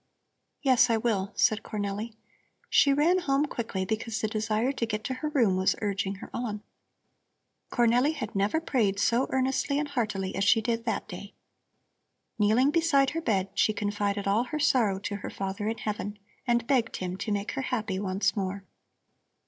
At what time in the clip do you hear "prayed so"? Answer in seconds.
8.59-9.27